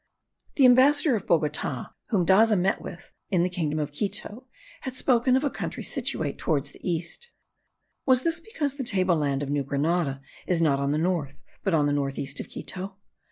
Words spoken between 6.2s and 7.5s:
toward the east.